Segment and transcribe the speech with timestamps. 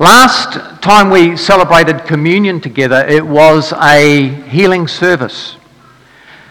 [0.00, 5.56] Last time we celebrated communion together, it was a healing service.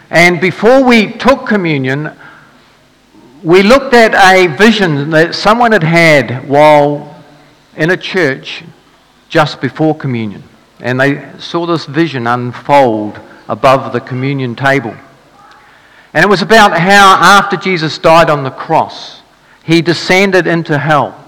[0.08, 2.12] And before we took communion,
[3.42, 7.24] we looked at a vision that someone had had while
[7.76, 8.62] in a church
[9.28, 10.44] just before communion.
[10.78, 14.94] And they saw this vision unfold above the communion table.
[16.14, 19.22] And it was about how, after Jesus died on the cross,
[19.64, 21.20] he descended into hell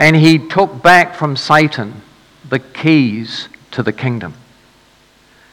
[0.00, 2.00] and he took back from Satan
[2.48, 4.32] the keys to the kingdom.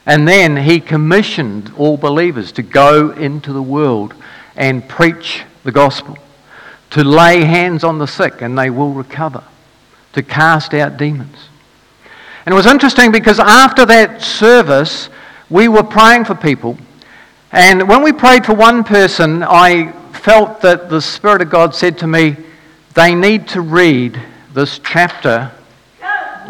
[0.05, 4.13] And then he commissioned all believers to go into the world
[4.55, 6.17] and preach the gospel,
[6.91, 9.43] to lay hands on the sick and they will recover,
[10.13, 11.49] to cast out demons.
[12.45, 15.09] And it was interesting because after that service,
[15.49, 16.77] we were praying for people.
[17.51, 21.97] And when we prayed for one person, I felt that the Spirit of God said
[21.97, 22.37] to me,
[22.95, 24.17] they need to read
[24.57, 25.51] this chapter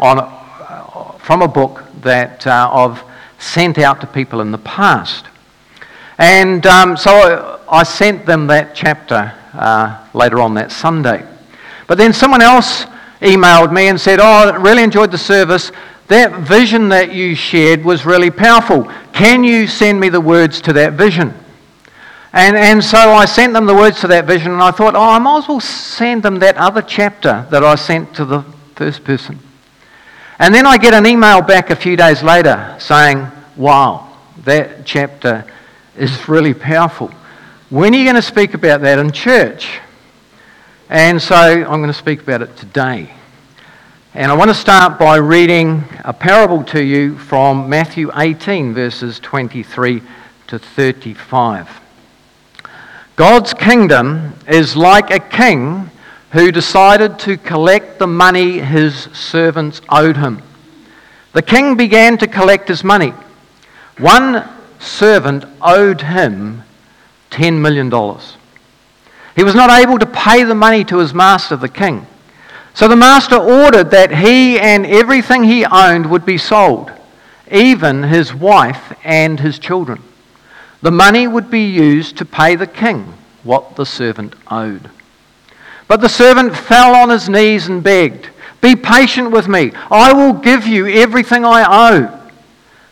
[0.00, 0.16] on,
[1.18, 3.04] from a book that uh, I've
[3.38, 5.26] sent out to people in the past.
[6.16, 11.22] And um, so I sent them that chapter uh, later on that Sunday.
[11.86, 12.86] But then someone else
[13.20, 15.70] emailed me and said, Oh, I really enjoyed the service.
[16.06, 18.90] That vision that you shared was really powerful.
[19.12, 21.34] Can you send me the words to that vision?
[22.38, 25.02] And, and so I sent them the words to that vision, and I thought, oh,
[25.02, 28.42] I might as well send them that other chapter that I sent to the
[28.76, 29.40] first person.
[30.38, 35.44] And then I get an email back a few days later saying, wow, that chapter
[35.96, 37.08] is really powerful.
[37.70, 39.80] When are you going to speak about that in church?
[40.88, 43.12] And so I'm going to speak about it today.
[44.14, 49.18] And I want to start by reading a parable to you from Matthew 18, verses
[49.18, 50.02] 23
[50.46, 51.87] to 35.
[53.18, 55.90] God's kingdom is like a king
[56.30, 60.40] who decided to collect the money his servants owed him.
[61.32, 63.12] The king began to collect his money.
[63.98, 64.48] One
[64.78, 66.62] servant owed him
[67.32, 67.90] $10 million.
[69.34, 72.06] He was not able to pay the money to his master, the king.
[72.72, 76.92] So the master ordered that he and everything he owned would be sold,
[77.50, 80.04] even his wife and his children.
[80.80, 84.90] The money would be used to pay the king what the servant owed.
[85.88, 88.28] But the servant fell on his knees and begged,
[88.60, 89.72] Be patient with me.
[89.90, 92.30] I will give you everything I owe.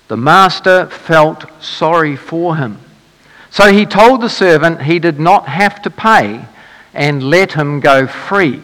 [0.09, 2.79] The master felt sorry for him.
[3.51, 6.45] So he told the servant he did not have to pay
[6.95, 8.63] and let him go free.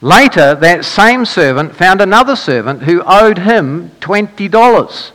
[0.00, 5.12] Later, that same servant found another servant who owed him $20.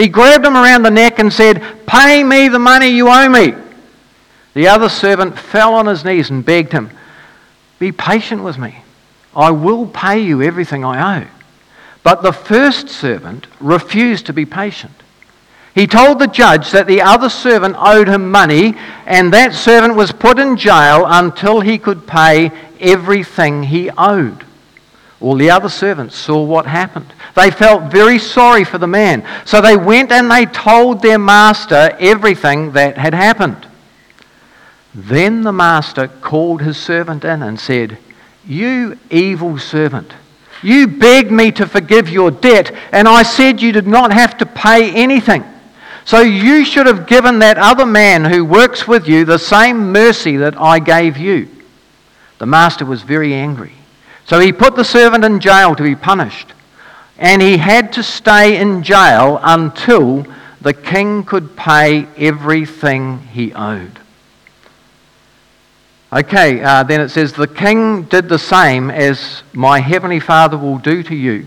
[0.00, 3.52] He grabbed him around the neck and said, Pay me the money you owe me.
[4.54, 6.88] The other servant fell on his knees and begged him,
[7.78, 8.78] Be patient with me.
[9.36, 11.28] I will pay you everything I owe.
[12.02, 14.94] But the first servant refused to be patient.
[15.74, 20.12] He told the judge that the other servant owed him money, and that servant was
[20.12, 22.50] put in jail until he could pay
[22.80, 24.46] everything he owed.
[25.20, 27.12] All the other servants saw what happened.
[27.36, 29.26] They felt very sorry for the man.
[29.44, 33.66] So they went and they told their master everything that had happened.
[34.94, 37.98] Then the master called his servant in and said,
[38.46, 40.14] You evil servant,
[40.62, 44.46] you begged me to forgive your debt, and I said you did not have to
[44.46, 45.44] pay anything.
[46.06, 50.38] So you should have given that other man who works with you the same mercy
[50.38, 51.48] that I gave you.
[52.38, 53.74] The master was very angry.
[54.30, 56.52] So he put the servant in jail to be punished.
[57.18, 60.24] And he had to stay in jail until
[60.60, 63.98] the king could pay everything he owed.
[66.12, 70.78] Okay, uh, then it says, The king did the same as my heavenly Father will
[70.78, 71.46] do to you.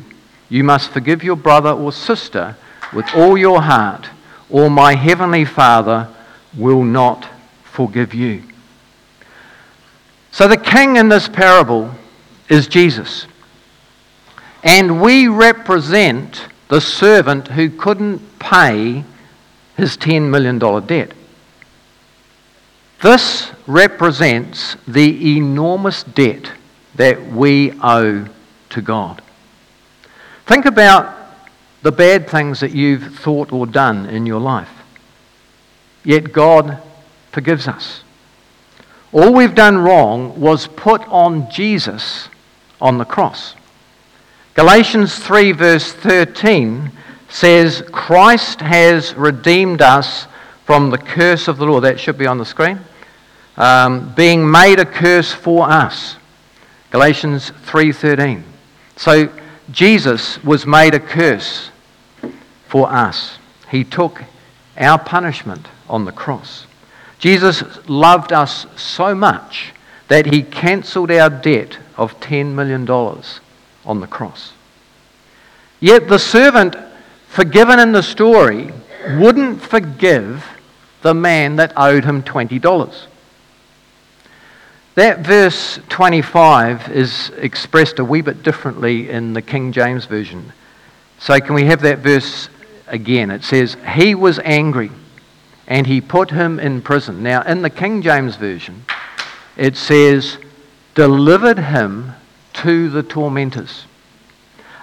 [0.50, 2.58] You must forgive your brother or sister
[2.92, 4.10] with all your heart,
[4.50, 6.10] or my heavenly Father
[6.58, 7.30] will not
[7.64, 8.44] forgive you.
[10.32, 11.96] So the king in this parable
[12.50, 13.28] is Jesus.
[14.64, 19.04] And we represent the servant who couldn't pay
[19.76, 21.14] his $10 million debt.
[23.02, 26.52] This represents the enormous debt
[26.96, 28.28] that we owe
[28.70, 29.22] to God.
[30.46, 31.16] Think about
[31.82, 34.70] the bad things that you've thought or done in your life.
[36.06, 36.82] Yet God
[37.32, 38.04] forgives us.
[39.12, 42.30] All we've done wrong was put on Jesus
[42.84, 43.56] on the cross.
[44.54, 46.92] Galatians 3, verse 13
[47.30, 50.28] says, Christ has redeemed us
[50.66, 51.80] from the curse of the law.
[51.80, 52.80] That should be on the screen
[53.58, 56.18] um, being made a curse for us.
[56.92, 58.44] Galatians 3:13.
[58.96, 59.30] So
[59.72, 61.70] Jesus was made a curse
[62.68, 63.38] for us.
[63.70, 64.24] He took
[64.78, 66.66] our punishment on the cross.
[67.20, 69.73] Jesus loved us so much
[70.08, 74.54] that he cancelled our debt of $10 million on the cross.
[75.80, 76.76] Yet the servant,
[77.28, 78.72] forgiven in the story,
[79.18, 80.46] wouldn't forgive
[81.02, 83.08] the man that owed him $20.
[84.96, 90.54] That verse 25 is expressed a wee bit differently in the King James Version.
[91.18, 92.48] So, can we have that verse
[92.88, 93.32] again?
[93.32, 94.92] It says, He was angry
[95.68, 97.24] and he put him in prison.
[97.24, 98.86] Now, in the King James Version,
[99.58, 100.38] it says,
[100.96, 102.14] delivered him
[102.54, 103.86] to the tormentors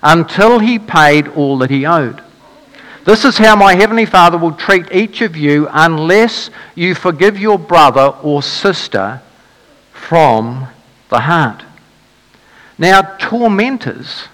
[0.02, 2.22] until he paid all that he owed.
[3.04, 7.58] This is how my heavenly Father will treat each of you unless you forgive your
[7.58, 9.22] brother or sister
[9.92, 10.68] from
[11.08, 11.64] the heart.
[12.78, 14.28] Now, tormentors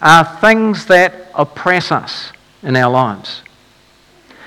[0.00, 2.32] are things that oppress us
[2.62, 3.42] in our lives.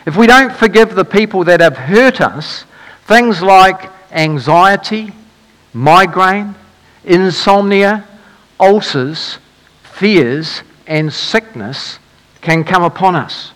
[0.05, 2.65] If we don't forgive the people that have hurt us,
[3.05, 5.13] things like anxiety,
[5.73, 6.55] migraine,
[7.03, 8.07] insomnia,
[8.59, 9.37] ulcers,
[9.83, 11.99] fears, and sickness
[12.41, 13.51] can come upon us.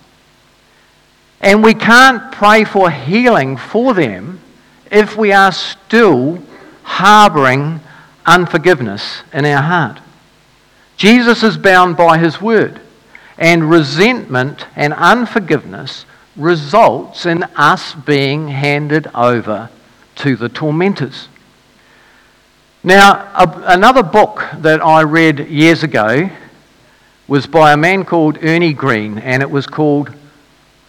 [1.41, 4.39] And we can't pray for healing for them
[4.91, 6.39] if we are still
[6.83, 7.81] harboring
[8.25, 9.99] unforgiveness in our heart.
[10.97, 12.79] Jesus is bound by his word,
[13.37, 16.05] and resentment and unforgiveness
[16.37, 19.69] results in us being handed over
[20.15, 21.27] to the tormentors.
[22.85, 26.29] Now, a, another book that I read years ago
[27.27, 30.13] was by a man called Ernie Gruen, and it was called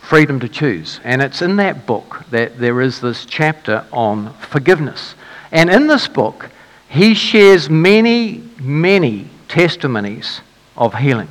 [0.02, 1.00] Freedom to Choose.
[1.04, 5.14] And it's in that book that there is this chapter on forgiveness.
[5.50, 6.50] And in this book,
[6.86, 10.42] he shares many, many testimonies
[10.76, 11.30] of healing.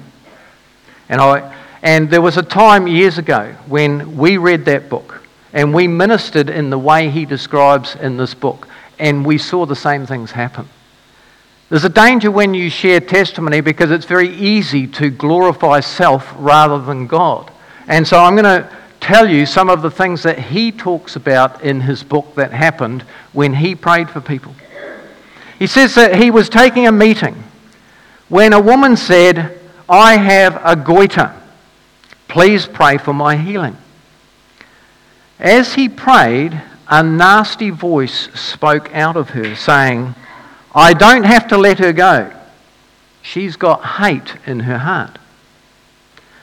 [1.10, 5.22] And, I, and there was a time years ago when we read that book
[5.54, 8.68] and we ministered in the way he describes in this book
[9.00, 10.68] and we saw the same things happen.
[11.70, 16.80] There's a danger when you share testimony because it's very easy to glorify self rather
[16.80, 17.52] than God.
[17.88, 18.70] And so I'm going to
[19.00, 23.02] tell you some of the things that he talks about in his book that happened
[23.34, 24.56] when he prayed for people.
[25.58, 27.44] He says that he was taking a meeting
[28.30, 31.34] when a woman said, I have a goiter.
[32.28, 33.78] Please pray for my healing.
[35.40, 40.16] As he prayed, a nasty voice spoke out of her, saying,
[40.74, 42.32] I don't have to let her go.
[43.22, 45.18] She's got hate in her heart.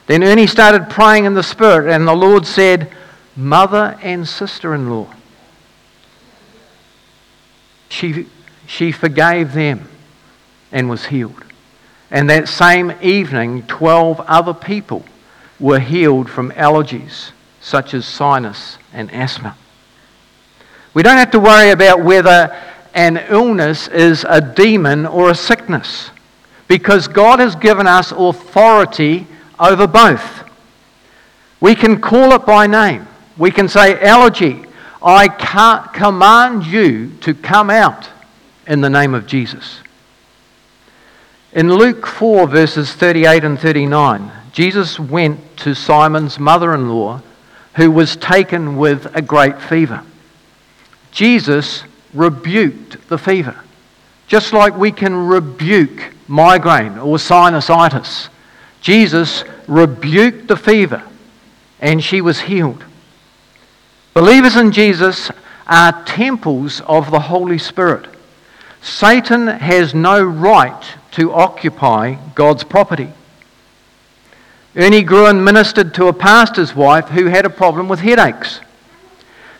[0.07, 2.91] Then Ernie started praying in the Spirit, and the Lord said,
[3.35, 5.07] Mother and sister in law.
[7.89, 8.27] She,
[8.67, 9.87] she forgave them
[10.71, 11.43] and was healed.
[12.11, 15.05] And that same evening, 12 other people
[15.59, 17.31] were healed from allergies
[17.61, 19.55] such as sinus and asthma.
[20.93, 22.55] We don't have to worry about whether
[22.93, 26.11] an illness is a demon or a sickness
[26.67, 29.27] because God has given us authority
[29.59, 30.43] over both.
[31.59, 33.07] We can call it by name.
[33.37, 34.63] We can say, Allergy,
[35.01, 38.09] I can't command you to come out
[38.67, 39.79] in the name of Jesus.
[41.51, 47.21] In Luke 4, verses 38 and 39, Jesus went to Simon's mother in law,
[47.75, 50.03] who was taken with a great fever.
[51.13, 53.55] Jesus rebuked the fever,
[54.27, 58.29] just like we can rebuke migraine or sinusitis.
[58.81, 61.03] Jesus rebuked the fever
[61.79, 62.83] and she was healed.
[64.15, 65.29] Believers in Jesus
[65.67, 68.07] are temples of the Holy Spirit.
[68.81, 73.11] Satan has no right to occupy God's property.
[74.75, 78.59] Ernie Gruen ministered to a pastor's wife who had a problem with headaches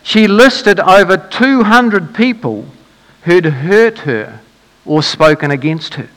[0.04, 2.66] she listed over 200 people
[3.22, 4.38] who'd hurt her
[4.84, 6.08] or spoken against her.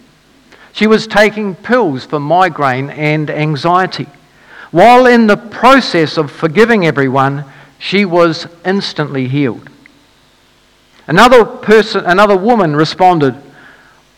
[0.73, 4.07] She was taking pills for migraine and anxiety.
[4.71, 7.45] While in the process of forgiving everyone,
[7.79, 9.69] she was instantly healed.
[11.07, 13.35] Another person, another woman responded,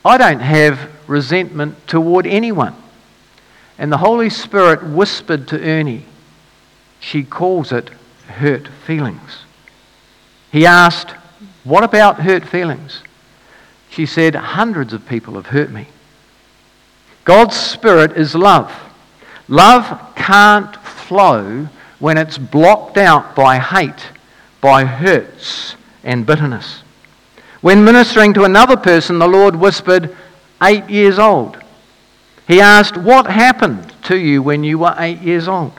[0.04, 2.76] I don't have resentment toward anyone.
[3.78, 6.06] And the Holy Spirit whispered to Ernie,
[7.00, 7.92] she calls it
[8.28, 9.44] hurt feelings.
[10.52, 11.12] He asked,
[11.64, 13.04] What about hurt feelings?
[13.90, 15.88] She said, Hundreds of people have hurt me.
[17.26, 18.74] God's Spirit is love.
[19.48, 21.68] Love can't flow
[22.00, 24.08] when it's blocked out by hate,
[24.62, 26.82] by hurts and bitterness.
[27.62, 30.16] When ministering to another person, the Lord whispered,
[30.62, 31.58] Eight years old.
[32.48, 35.74] He asked, What happened to you when you were eight years old?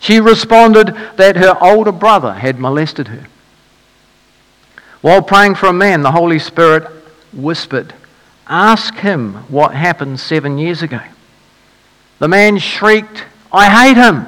[0.00, 3.26] She responded that her older brother had molested her.
[5.00, 6.84] While praying for a man, the Holy Spirit
[7.32, 7.94] whispered,
[8.46, 11.00] Ask him what happened seven years ago.
[12.18, 14.26] The man shrieked, I hate him.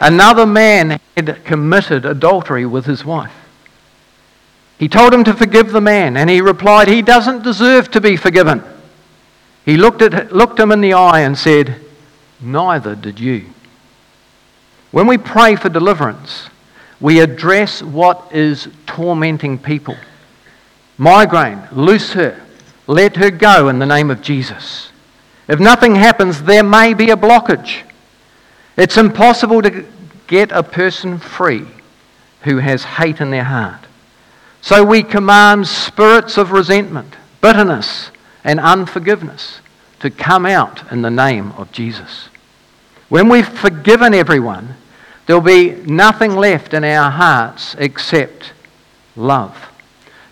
[0.00, 3.32] Another man had committed adultery with his wife.
[4.78, 8.16] He told him to forgive the man, and he replied, He doesn't deserve to be
[8.16, 8.62] forgiven.
[9.64, 11.80] He looked, at, looked him in the eye and said,
[12.40, 13.46] Neither did you.
[14.92, 16.48] When we pray for deliverance,
[17.00, 19.96] we address what is tormenting people.
[20.96, 22.40] Migraine, loose her,
[22.86, 24.90] let her go in the name of Jesus.
[25.46, 27.82] If nothing happens, there may be a blockage.
[28.76, 29.84] It's impossible to
[30.26, 31.66] get a person free
[32.42, 33.80] who has hate in their heart.
[34.60, 38.10] So we command spirits of resentment, bitterness,
[38.44, 39.60] and unforgiveness
[40.00, 42.28] to come out in the name of Jesus.
[43.08, 44.76] When we've forgiven everyone,
[45.28, 48.54] there'll be nothing left in our hearts except
[49.14, 49.70] love.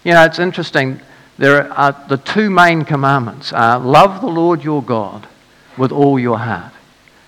[0.02, 1.00] You know, it's interesting.
[1.38, 5.28] There are the two main commandments are love the Lord your God
[5.76, 6.72] with all your heart.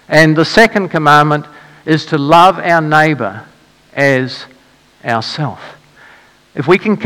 [0.08, 1.44] And the second commandment
[1.84, 3.44] is to love our neighbor
[3.92, 4.46] as
[5.04, 5.60] ourself.
[6.54, 6.98] If we can,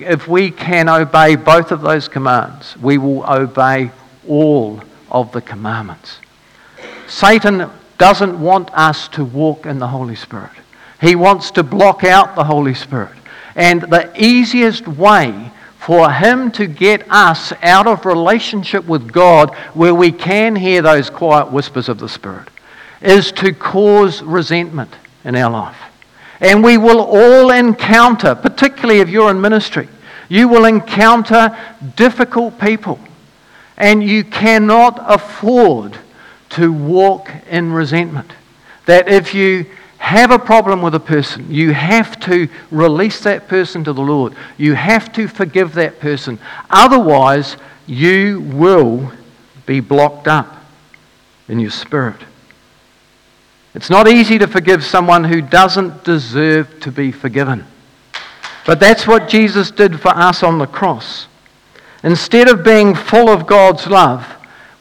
[0.00, 3.92] if we can obey both of those commands, we will obey
[4.26, 4.82] all
[5.12, 6.18] of the commandments.
[7.06, 10.52] Satan doesn't want us to walk in the Holy Spirit.
[11.00, 13.16] He wants to block out the Holy Spirit.
[13.54, 19.94] And the easiest way for him to get us out of relationship with God, where
[19.94, 22.48] we can hear those quiet whispers of the Spirit,
[23.00, 24.94] is to cause resentment
[25.24, 25.76] in our life.
[26.40, 29.88] And we will all encounter, particularly if you're in ministry,
[30.28, 31.56] you will encounter
[31.96, 32.98] difficult people.
[33.76, 35.98] And you cannot afford
[36.52, 38.32] to walk in resentment.
[38.86, 39.66] That if you
[39.98, 44.34] have a problem with a person, you have to release that person to the Lord.
[44.58, 46.38] You have to forgive that person.
[46.70, 47.56] Otherwise,
[47.86, 49.12] you will
[49.66, 50.64] be blocked up
[51.48, 52.20] in your spirit.
[53.74, 57.64] It's not easy to forgive someone who doesn't deserve to be forgiven.
[58.66, 61.26] But that's what Jesus did for us on the cross.
[62.02, 64.26] Instead of being full of God's love,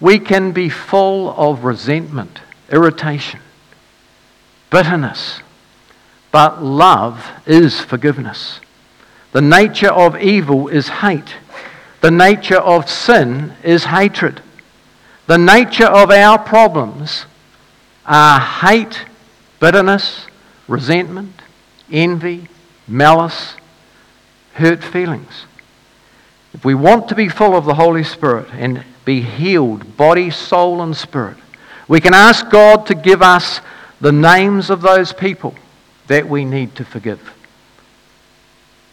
[0.01, 3.39] we can be full of resentment, irritation,
[4.72, 5.41] bitterness.
[6.31, 8.60] But love is forgiveness.
[9.31, 11.36] The nature of evil is hate.
[12.01, 14.41] The nature of sin is hatred.
[15.27, 17.25] The nature of our problems
[18.05, 19.05] are hate,
[19.60, 20.25] bitterness,
[20.67, 21.41] resentment,
[21.91, 22.48] envy,
[22.88, 23.53] malice,
[24.53, 25.46] hurt feelings.
[26.53, 30.81] If we want to be full of the Holy Spirit and be healed, body, soul,
[30.81, 31.38] and spirit,
[31.88, 33.62] we can ask God to give us
[34.00, 35.55] the names of those people
[36.08, 37.34] that we need to forgive.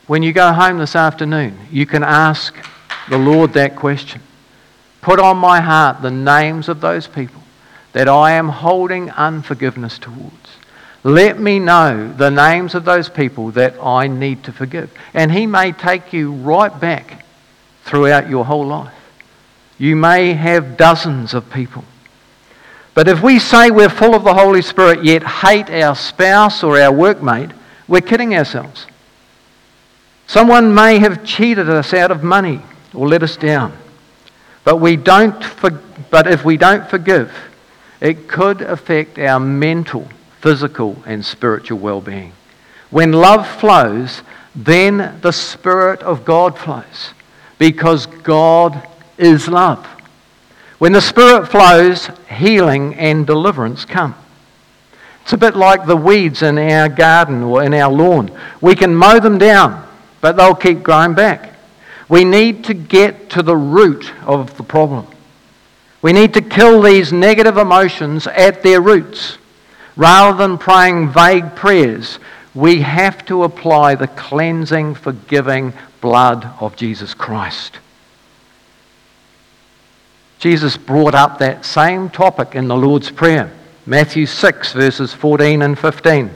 [0.07, 2.55] When you go home this afternoon, you can ask
[3.09, 4.23] the Lord that question.
[5.01, 7.43] Put on my heart the names of those people
[7.93, 10.57] that I am holding unforgiveness towards.
[11.05, 14.93] Let me know the names of those people that I need to forgive.
[15.15, 17.25] And He may take you right back
[17.85, 18.95] throughout your whole life.
[19.79, 21.85] You may have dozens of people.
[22.95, 26.81] But if we say we're full of the Holy Spirit yet hate our spouse or
[26.81, 27.53] our workmate,
[27.87, 28.87] we're kidding ourselves.
[30.27, 32.61] Someone may have cheated us out of money
[32.93, 33.73] or let us down.
[34.65, 35.71] But, we don't for,
[36.11, 37.33] but if we don't forgive,
[38.01, 40.07] it could affect our mental,
[40.41, 42.33] physical, and spiritual well being.
[42.91, 44.23] When love flows,
[44.55, 47.15] then the Spirit of God flows
[47.59, 48.87] because God
[49.19, 49.85] is love.
[50.79, 54.15] When the Spirit flows, healing and deliverance come.
[55.23, 58.31] It's a bit like the weeds in our garden or in our lawn.
[58.61, 59.87] We can mow them down,
[60.21, 61.53] but they'll keep growing back.
[62.09, 65.07] We need to get to the root of the problem.
[66.01, 69.37] We need to kill these negative emotions at their roots.
[69.97, 72.19] Rather than praying vague prayers,
[72.55, 77.81] we have to apply the cleansing, forgiving blood of Jesus Christ.
[80.39, 83.53] Jesus brought up that same topic in the Lord's Prayer,
[83.87, 86.31] Matthew 6, verses 14 and 15.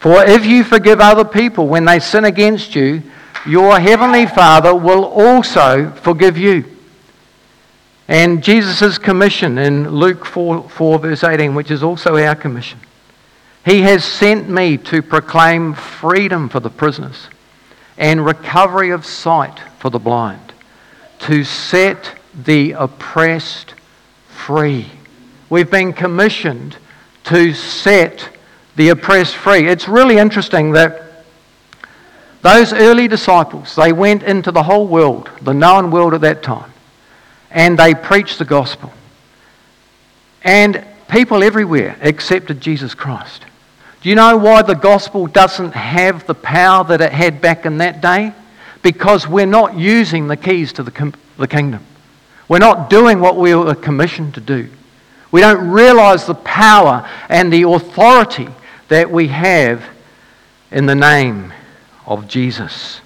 [0.00, 3.02] For if you forgive other people when they sin against you,
[3.46, 6.64] your heavenly Father will also forgive you.
[8.08, 12.80] And Jesus' commission in Luke 4, 4, verse 18, which is also our commission.
[13.64, 17.28] He has sent me to proclaim freedom for the prisoners
[17.96, 20.52] and recovery of sight for the blind,
[21.20, 23.74] to set the oppressed
[24.28, 24.86] free.
[25.50, 26.76] We've been commissioned
[27.24, 28.28] to set
[28.76, 29.68] the oppressed free.
[29.68, 31.24] It's really interesting that
[32.42, 36.72] those early disciples, they went into the whole world, the known world at that time,
[37.50, 38.92] and they preached the gospel.
[40.42, 43.44] And people everywhere accepted Jesus Christ.
[44.00, 47.78] Do you know why the gospel doesn't have the power that it had back in
[47.78, 48.32] that day?
[48.82, 51.86] Because we're not using the keys to the, the kingdom.
[52.48, 54.68] We're not doing what we were commissioned to do.
[55.30, 58.48] We don't realize the power and the authority
[58.88, 59.82] that we have
[60.70, 61.52] in the name
[62.06, 63.00] of Jesus.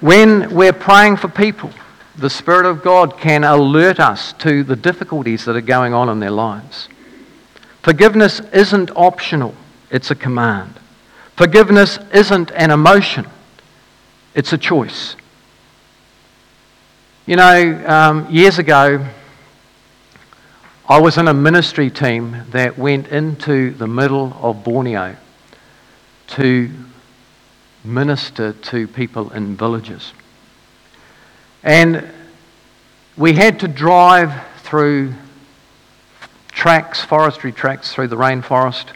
[0.00, 1.70] When we're praying for people,
[2.16, 6.20] the Spirit of God can alert us to the difficulties that are going on in
[6.20, 6.88] their lives.
[7.82, 9.54] Forgiveness isn't optional,
[9.90, 10.78] it's a command.
[11.36, 13.26] Forgiveness isn't an emotion,
[14.34, 15.16] it's a choice.
[17.26, 19.02] You know, um, years ago,
[20.86, 25.16] I was in a ministry team that went into the middle of Borneo
[26.26, 26.70] to
[27.82, 30.12] minister to people in villages.
[31.62, 32.06] And
[33.16, 35.14] we had to drive through
[36.52, 38.88] tracks, forestry tracks through the rainforest.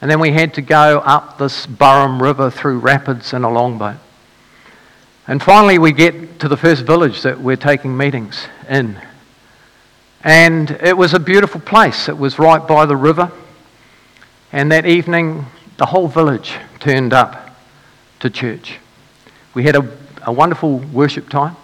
[0.00, 3.96] And then we had to go up this Baram River through rapids in a longboat.
[5.30, 9.00] And finally, we get to the first village that we're taking meetings in.
[10.24, 12.08] And it was a beautiful place.
[12.08, 13.30] It was right by the river.
[14.50, 15.46] And that evening,
[15.76, 17.56] the whole village turned up
[18.18, 18.80] to church.
[19.54, 19.88] We had a,
[20.22, 21.54] a wonderful worship time.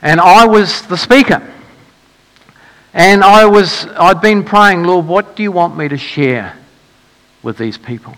[0.00, 1.52] And I was the speaker.
[2.94, 6.56] And I was, I'd been praying, Lord, what do you want me to share
[7.42, 8.16] with these people?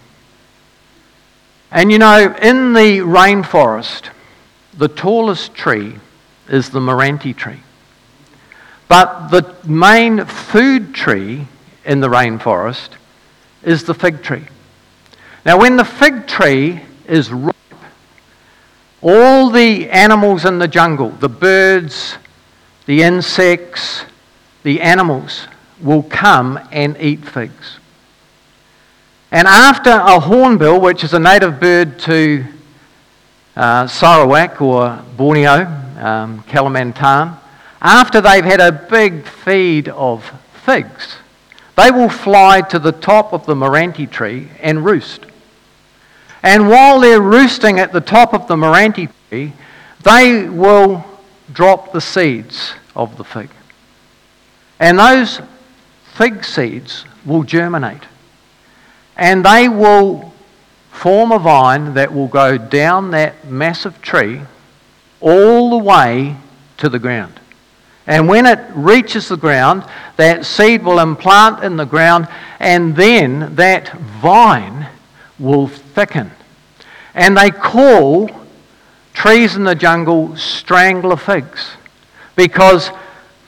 [1.71, 4.11] And you know, in the rainforest,
[4.79, 5.97] the tallest tree
[6.49, 7.61] is the Meranti tree.
[8.87, 11.47] But the main food tree
[11.85, 12.91] in the rainforest
[13.63, 14.47] is the fig tree.
[15.45, 17.55] Now, when the fig tree is ripe,
[19.03, 22.17] all the animals in the jungle, the birds,
[22.87, 24.05] the insects,
[24.63, 25.49] the animals,
[25.81, 27.79] will come and eat figs.
[29.31, 32.47] And after a hornbill, which is a native bird to
[33.59, 35.67] uh, Sarawak or Borneo,
[35.99, 37.37] um, Kalimantan,
[37.83, 40.25] after they've had a big feed of
[40.65, 41.17] figs,
[41.77, 45.27] they will fly to the top of the Meranti tree and roost.
[46.43, 49.53] And while they're roosting at the top of the Meranti tree,
[50.05, 51.05] they will
[51.53, 53.51] drop the seeds of the fig.
[54.79, 55.41] And those
[56.15, 58.03] fig seeds will germinate.
[59.17, 60.33] And they will
[60.99, 64.41] form a vine that will go down that massive tree
[65.21, 66.37] all the way
[66.77, 67.39] to the ground.
[68.07, 69.85] And when it reaches the ground,
[70.17, 72.27] that seed will implant in the ground,
[72.59, 74.89] and then that vine
[75.39, 76.33] will thicken.
[77.15, 78.31] And they call
[79.13, 81.77] trees in the jungle strangler figs
[82.35, 82.91] because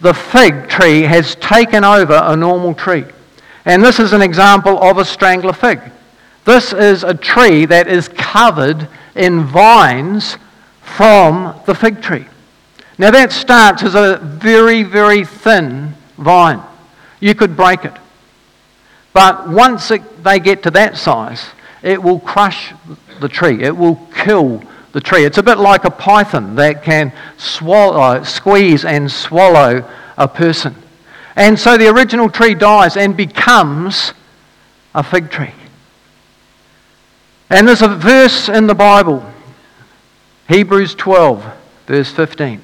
[0.01, 3.05] the fig tree has taken over a normal tree.
[3.65, 5.81] And this is an example of a strangler fig.
[6.51, 10.37] This is a tree that is covered in vines
[10.83, 12.27] from the fig tree.
[12.99, 16.61] Now, that starts as a very, very thin vine.
[17.21, 17.93] You could break it.
[19.13, 21.51] But once it, they get to that size,
[21.85, 22.75] it will crush
[23.21, 24.61] the tree, it will kill
[24.91, 25.25] the tree.
[25.25, 30.75] It's a bit like a python that can swallow, uh, squeeze and swallow a person.
[31.37, 34.15] And so the original tree dies and becomes
[34.97, 35.53] a fig tree.
[37.51, 39.29] And there's a verse in the Bible,
[40.47, 41.45] Hebrews 12,
[41.87, 42.61] verse 15.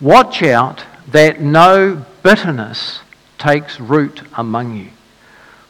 [0.00, 3.00] Watch out that no bitterness
[3.38, 4.90] takes root among you.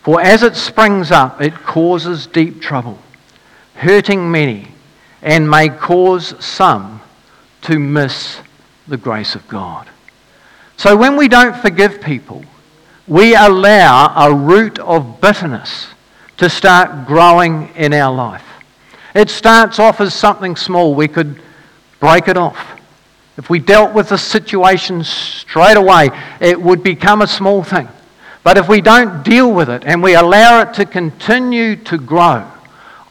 [0.02, 2.98] For as it springs up, it causes deep trouble,
[3.74, 4.68] hurting many,
[5.22, 7.00] and may cause some
[7.62, 8.40] to miss
[8.86, 9.88] the grace of God.
[10.76, 12.44] So when we don't forgive people,
[13.06, 15.88] we allow a root of bitterness
[16.38, 18.44] to start growing in our life.
[19.14, 20.94] It starts off as something small.
[20.94, 21.40] We could
[22.00, 22.78] break it off.
[23.36, 27.88] If we dealt with the situation straight away, it would become a small thing.
[28.42, 32.48] But if we don't deal with it and we allow it to continue to grow,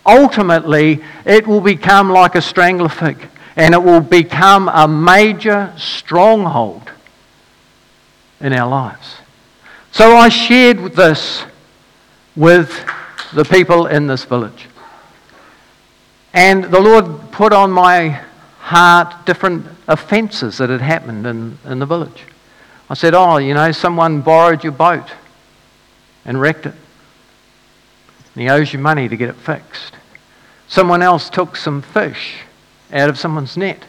[0.06, 6.92] ultimately it will become like a strangler fig and it will become a major stronghold
[8.40, 9.18] in our lives.
[9.92, 11.44] So I shared this
[12.36, 12.86] with
[13.34, 14.68] the people in this village.
[16.34, 18.22] And the Lord put on my
[18.60, 22.24] heart, different offences that had happened in, in the village.
[22.90, 25.10] I said, Oh, you know, someone borrowed your boat
[26.26, 26.76] and wrecked it.
[28.36, 29.96] And he owes you money to get it fixed.
[30.68, 32.40] Someone else took some fish
[32.92, 33.84] out of someone's net.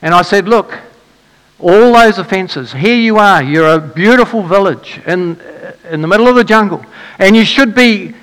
[0.00, 0.78] And I said, Look,
[1.60, 5.40] all those offences, here you are, you're a beautiful village in,
[5.90, 6.84] in the middle of the jungle,
[7.18, 8.14] and you should be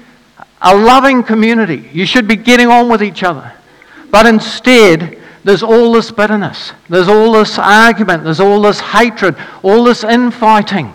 [0.62, 1.90] a loving community.
[1.94, 3.54] You should be getting on with each other.
[4.10, 9.84] But instead, there's all this bitterness, there's all this argument, there's all this hatred, all
[9.84, 10.94] this infighting.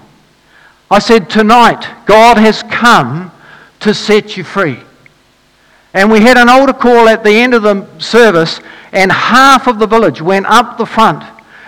[0.90, 3.31] I said, Tonight, God has come
[3.81, 4.79] to set you free.
[5.94, 8.61] And we had an altar call at the end of the service,
[8.92, 11.22] and half of the village went up the front,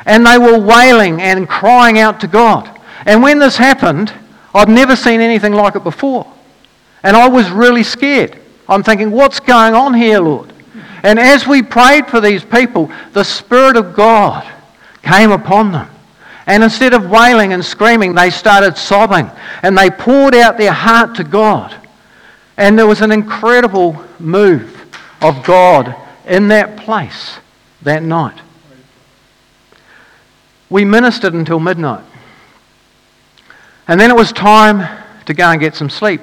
[0.07, 2.81] and they were wailing and crying out to God.
[3.07, 4.13] And when this happened,
[4.55, 6.31] I'd never seen anything like it before.
[7.03, 8.39] And I was really scared.
[8.69, 10.53] I'm thinking, what's going on here, Lord?
[11.03, 14.49] And as we prayed for these people, the Spirit of God
[15.03, 15.89] came upon them.
[16.47, 19.31] And instead of wailing and screaming, they started sobbing
[19.63, 21.75] and they poured out their heart to God.
[22.57, 25.95] And there was an incredible move of God
[26.27, 27.39] in that place
[27.83, 28.39] that night.
[30.73, 32.03] We ministered until midnight.
[33.87, 36.23] And then it was time to go and get some sleep.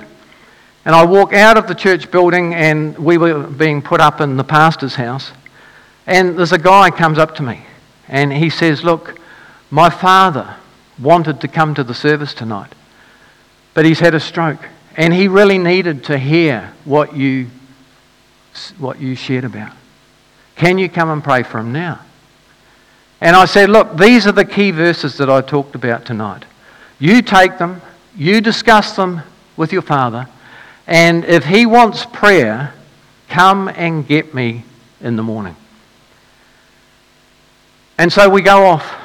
[0.86, 4.38] And I walk out of the church building, and we were being put up in
[4.38, 5.34] the pastor's house.
[6.08, 7.62] And there's a guy comes up to me,
[8.08, 9.20] and he says, Look,
[9.70, 10.56] my father
[11.00, 12.74] wanted to come to the service tonight,
[13.76, 17.52] but he's had a stroke, and he really needed to hear what you,
[18.80, 19.74] what you shared about.
[20.56, 22.00] Can you come and pray for him now?
[23.22, 26.46] And I said, Look, these are the key verses that I talked about tonight.
[27.00, 27.82] You take them,
[28.16, 29.22] you discuss them
[29.58, 30.28] with your father,
[30.88, 32.74] and if he wants prayer,
[33.28, 34.64] come and get me
[35.02, 35.56] in the morning.
[37.98, 38.96] And so we go off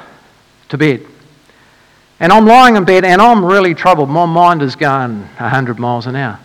[0.69, 1.05] to bed.
[2.19, 4.09] And I'm lying in bed and I'm really troubled.
[4.09, 6.39] My mind is going 100 miles an hour.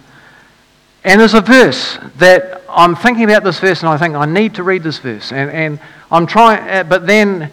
[1.04, 4.56] And there's a verse that I'm thinking about this verse and I think I need
[4.56, 5.32] to read this verse.
[5.32, 5.80] And, and
[6.10, 7.50] I'm trying, uh, but then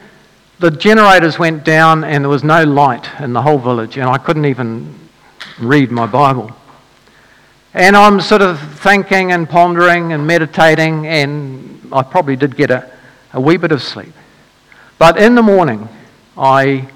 [0.59, 4.17] the generators went down and there was no light in the whole village and I
[4.17, 4.93] couldn't even
[5.59, 6.51] read my Bible.
[7.73, 12.91] And I'm sort of thinking and pondering and meditating, and I probably did get a,
[13.33, 14.13] a wee bit of sleep.
[14.97, 15.87] But in the morning,
[16.35, 16.89] I,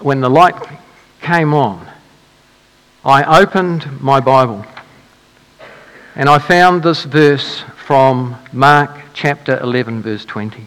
[0.00, 0.56] when the light
[1.20, 1.86] came on,
[3.04, 4.66] I opened my Bible
[6.16, 10.66] and I found this verse from Mark chapter 11, verse 20.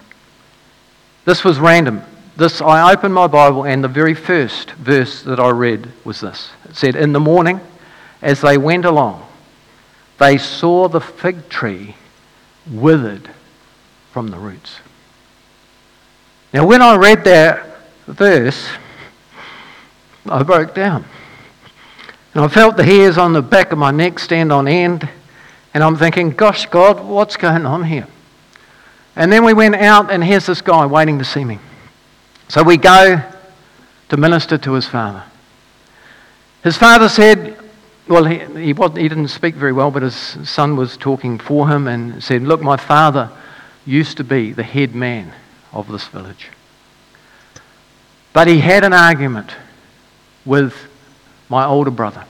[1.25, 2.01] This was random.
[2.35, 6.51] This, I opened my Bible, and the very first verse that I read was this.
[6.65, 7.59] It said, In the morning,
[8.21, 9.27] as they went along,
[10.17, 11.95] they saw the fig tree
[12.69, 13.29] withered
[14.11, 14.79] from the roots.
[16.53, 17.65] Now, when I read that
[18.07, 18.69] verse,
[20.25, 21.05] I broke down.
[22.33, 25.07] And I felt the hairs on the back of my neck stand on end.
[25.73, 28.07] And I'm thinking, gosh, God, what's going on here?
[29.15, 31.59] And then we went out, and here's this guy waiting to see me.
[32.47, 33.21] So we go
[34.09, 35.23] to minister to his father.
[36.63, 37.57] His father said,
[38.07, 41.87] well, he, he, he didn't speak very well, but his son was talking for him
[41.87, 43.31] and said, Look, my father
[43.85, 45.33] used to be the head man
[45.71, 46.49] of this village.
[48.33, 49.55] But he had an argument
[50.45, 50.75] with
[51.49, 52.25] my older brother.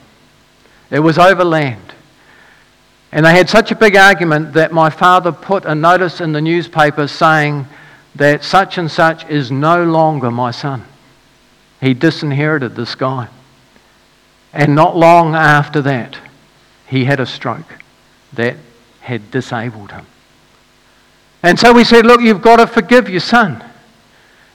[0.90, 1.94] It was over land.
[3.12, 6.40] And they had such a big argument that my father put a notice in the
[6.40, 7.66] newspaper saying
[8.14, 10.84] that such and such is no longer my son.
[11.80, 13.28] He disinherited this guy.
[14.52, 16.18] And not long after that,
[16.86, 17.78] he had a stroke
[18.34, 18.56] that
[19.00, 20.06] had disabled him.
[21.42, 23.64] And so we said, Look, you've got to forgive your son.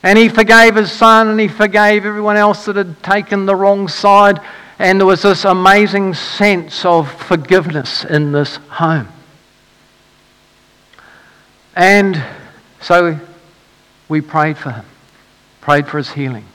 [0.02, 3.88] And he forgave his son and he forgave everyone else that had taken the wrong
[3.88, 4.40] side.
[4.78, 9.08] And there was this amazing sense of forgiveness in this home.
[11.74, 12.22] And
[12.80, 13.18] so
[14.08, 14.84] we prayed for him,
[15.60, 16.46] prayed for his healing,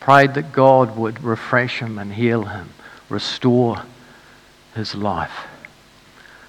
[0.00, 2.70] prayed that God would refresh him and heal him
[3.08, 3.82] restore
[4.74, 5.46] his life.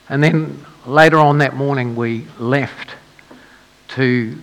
[0.07, 2.95] And then later on that morning, we left
[3.89, 4.37] to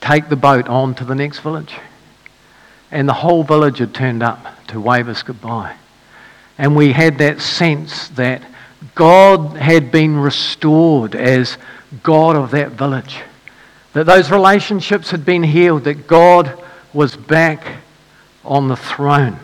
[0.00, 1.74] take the boat on to the next village.
[2.96, 5.76] And the whole village had turned up to wave us goodbye.
[6.56, 8.40] And we had that sense that
[8.94, 11.58] God had been restored as
[12.02, 13.18] God of that village.
[13.92, 16.58] That those relationships had been healed, that God
[16.94, 17.66] was back
[18.42, 19.38] on the throne.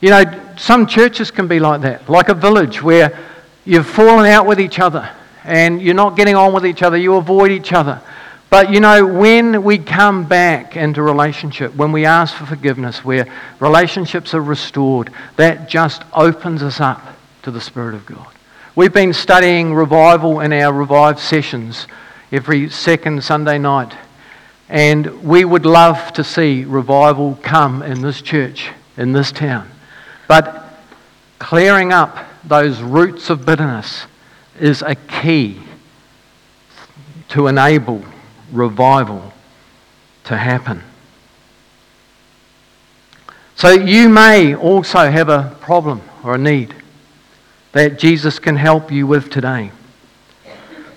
[0.00, 3.18] You know, some churches can be like that, like a village where
[3.66, 5.06] you've fallen out with each other
[5.44, 8.00] and you're not getting on with each other, you avoid each other.
[8.50, 13.26] But you know, when we come back into relationship, when we ask for forgiveness, where
[13.60, 17.02] relationships are restored, that just opens us up
[17.42, 18.26] to the Spirit of God.
[18.74, 21.86] We've been studying revival in our revive sessions
[22.32, 23.94] every second Sunday night.
[24.70, 29.68] And we would love to see revival come in this church, in this town.
[30.26, 30.78] But
[31.38, 34.06] clearing up those roots of bitterness
[34.60, 35.60] is a key
[37.30, 38.04] to enable
[38.52, 39.32] revival
[40.24, 40.82] to happen.
[43.54, 46.74] So you may also have a problem or a need
[47.72, 49.72] that Jesus can help you with today.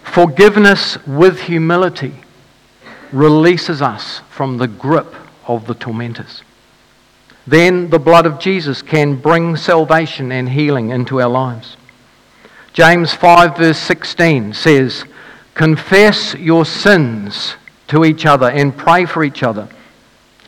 [0.04, 2.14] Forgiveness with humility
[3.12, 5.16] releases us from the grip
[5.48, 6.44] of the tormentors.
[7.48, 11.78] Then the blood of Jesus can bring salvation and healing into our lives.
[12.74, 15.04] James 5, verse 16 says,
[15.54, 17.56] Confess your sins
[17.88, 19.68] to each other and pray for each other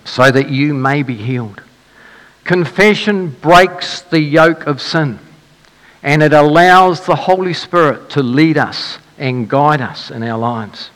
[0.05, 1.61] so that you may be healed.
[2.43, 5.19] Confession breaks the yoke of sin
[6.01, 10.89] and it allows the Holy Spirit to lead us and guide us in our lives.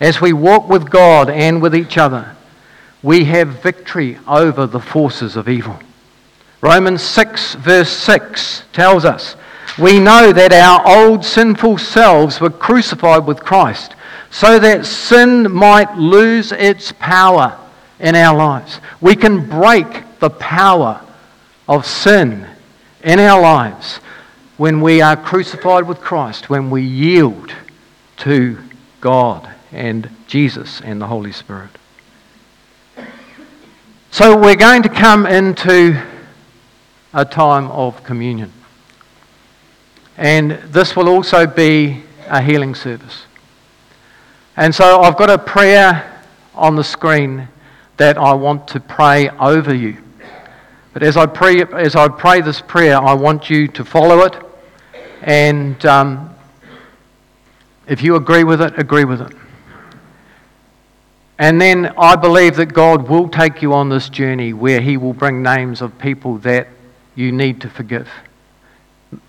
[0.00, 2.36] As we walk with God and with each other,
[3.02, 5.78] we have victory over the forces of evil.
[6.60, 9.36] Romans 6, verse 6 tells us
[9.78, 13.94] we know that our old sinful selves were crucified with Christ
[14.30, 17.58] so that sin might lose its power
[18.00, 18.80] in our lives.
[19.00, 21.02] We can break the power
[21.68, 22.46] of sin
[23.02, 23.96] in our lives
[24.56, 27.52] when we are crucified with Christ, when we yield
[28.18, 28.58] to
[29.00, 31.70] God and Jesus and the Holy Spirit.
[34.10, 36.02] So we're going to come into
[37.12, 38.50] a time of communion.
[40.16, 43.24] And this will also be a healing service.
[44.56, 46.22] And so I've got a prayer
[46.54, 47.48] on the screen
[47.98, 49.98] that I want to pray over you.
[50.94, 54.34] But as I pray, as I pray this prayer, I want you to follow it.
[55.20, 56.34] And um,
[57.86, 59.32] if you agree with it, agree with it.
[61.38, 65.12] And then I believe that God will take you on this journey where He will
[65.12, 66.68] bring names of people that
[67.14, 68.08] you need to forgive.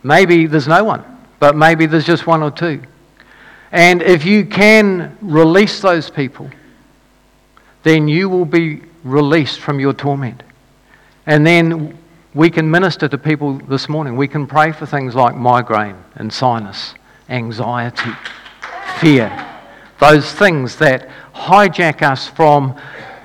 [0.04, 1.04] Maybe there's no one,
[1.40, 2.82] but maybe there's just one or two.
[3.72, 6.50] And if you can release those people,
[7.84, 10.44] then you will be released from your torment.
[11.26, 11.98] And then
[12.34, 14.16] we can minister to people this morning.
[14.16, 16.94] We can pray for things like migraine and sinus,
[17.30, 18.12] anxiety,
[19.00, 19.46] fear,
[20.00, 22.80] those things that hijack us from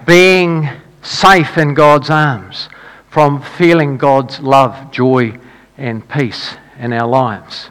[0.06, 0.68] being
[1.02, 2.68] safe in God's arms,
[3.10, 5.38] from feeling God's love, joy,
[5.82, 7.68] and peace in our lives.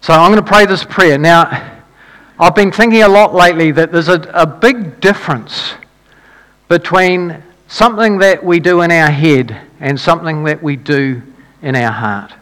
[0.00, 1.18] So I'm going to pray this prayer.
[1.18, 1.80] Now,
[2.38, 5.74] I've been thinking a lot lately that there's a, a big difference
[6.68, 11.20] between something that we do in our head and something that we do
[11.62, 12.32] in our heart.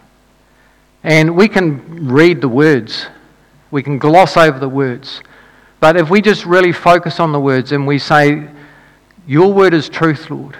[1.02, 3.06] And we can read the words,
[3.70, 5.22] we can gloss over the words.
[5.80, 8.46] But if we just really focus on the words and we say,
[9.26, 10.58] Your word is truth, Lord,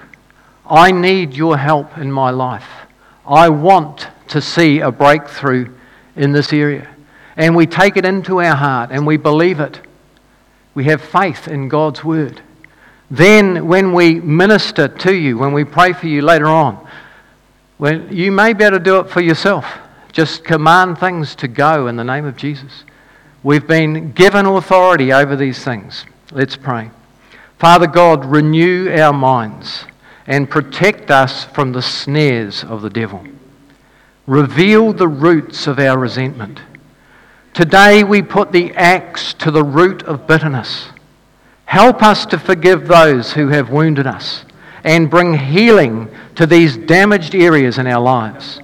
[0.67, 2.67] I need your help in my life.
[3.27, 5.73] I want to see a breakthrough
[6.15, 6.87] in this area.
[7.37, 9.79] And we take it into our heart and we believe it.
[10.73, 12.41] We have faith in God's word.
[13.09, 16.87] Then, when we minister to you, when we pray for you later on,
[17.77, 19.65] when you may be able to do it for yourself.
[20.11, 22.83] Just command things to go in the name of Jesus.
[23.43, 26.05] We've been given authority over these things.
[26.31, 26.91] Let's pray.
[27.57, 29.85] Father God, renew our minds
[30.27, 33.25] and protect us from the snares of the devil.
[34.27, 36.61] Reveal the roots of our resentment.
[37.53, 40.89] Today we put the axe to the root of bitterness.
[41.65, 44.45] Help us to forgive those who have wounded us
[44.83, 48.59] and bring healing to these damaged areas in our lives.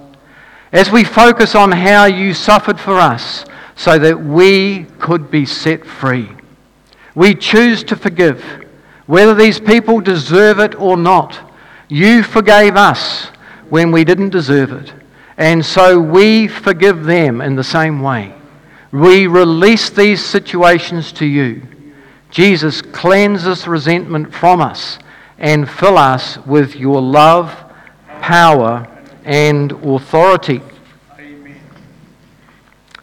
[0.72, 3.44] As we focus on how you suffered for us,
[3.78, 6.28] so that we could be set free.
[7.14, 8.44] We choose to forgive,
[9.06, 11.38] whether these people deserve it or not.
[11.88, 13.26] You forgave us
[13.70, 14.92] when we didn't deserve it.
[15.38, 18.34] And so we forgive them in the same way.
[18.90, 21.62] We release these situations to you.
[22.30, 24.98] Jesus, cleanse this resentment from us
[25.38, 27.54] and fill us with your love,
[28.20, 28.86] power,
[29.24, 30.60] and authority.